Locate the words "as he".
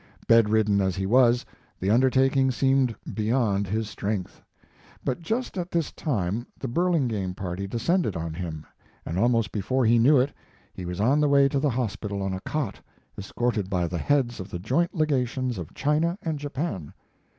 0.81-1.05